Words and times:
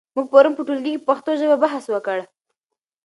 موږ 0.15 0.25
پرون 0.31 0.53
په 0.57 0.61
ټولګي 0.67 0.91
کې 0.95 0.99
په 1.01 1.05
پښتو 1.09 1.31
ژبه 1.41 1.55
بحث 1.63 1.85
وکړ. 1.89 2.17